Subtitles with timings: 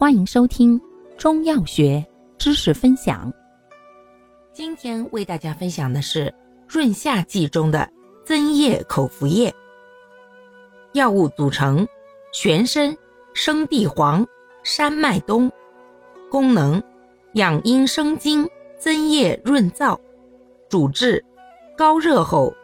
[0.00, 0.80] 欢迎收听
[1.16, 2.06] 中药学
[2.38, 3.32] 知识分享。
[4.52, 6.32] 今天为大家分享的是
[6.68, 7.90] 润下剂中的
[8.24, 9.52] 增液口服液。
[10.92, 11.84] 药物组成：
[12.32, 12.96] 玄参、
[13.34, 14.24] 生地黄、
[14.62, 15.50] 山脉冬。
[16.30, 16.80] 功能：
[17.32, 19.98] 养阴生津、增液润燥。
[20.68, 21.24] 主治：
[21.76, 22.54] 高热后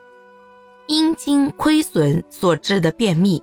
[0.86, 3.42] 阴经亏损所致的便秘。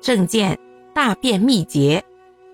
[0.00, 0.58] 症见：
[0.94, 2.02] 大便秘结。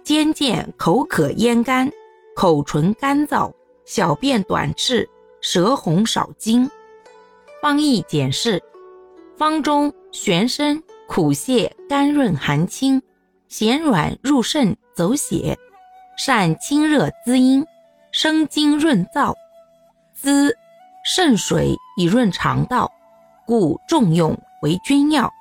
[0.04, 1.90] 兼见口渴咽干、
[2.36, 3.50] 口唇干燥、
[3.86, 5.08] 小便短赤、
[5.40, 6.70] 舌红少津。
[7.62, 8.62] 方义简释：
[9.38, 13.00] 方中玄参苦泻甘润寒清，
[13.48, 15.58] 咸软入肾走血，
[16.18, 17.64] 善清热滋阴、
[18.12, 19.32] 生津润燥，
[20.12, 20.54] 滋
[21.02, 22.92] 肾水以润肠道，
[23.46, 25.32] 故重用为君药。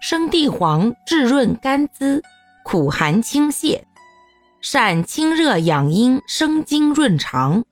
[0.00, 2.20] 生地黄治润肝滋。
[2.70, 3.80] 苦寒清泻，
[4.60, 7.62] 善清热养阴、生津润肠；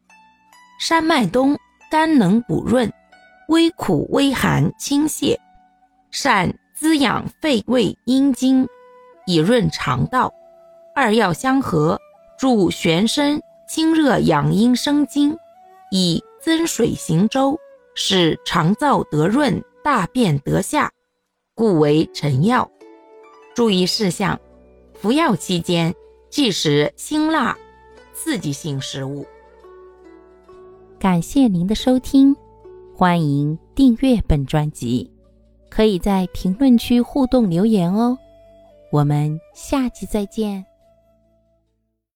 [0.81, 1.59] 山脉冬
[1.91, 2.91] 甘能补润，
[3.49, 5.37] 微苦微寒清泻，
[6.11, 8.67] 善滋养肺胃阴经，
[9.27, 10.33] 以润肠道。
[10.95, 12.01] 二药相合，
[12.39, 15.37] 助玄参清热养阴生津，
[15.91, 17.59] 以增水行舟，
[17.95, 20.91] 使肠燥得润，大便得下，
[21.55, 22.71] 故为臣药。
[23.55, 24.41] 注意事项。
[24.99, 25.95] 服药期间
[26.31, 27.57] 忌食辛辣、
[28.15, 29.27] 刺激性食物。
[30.99, 32.35] 感谢您的收听，
[32.95, 35.11] 欢迎订阅本专辑，
[35.69, 38.19] 可以在评论区互动留言哦。
[38.91, 40.65] 我们下期再见。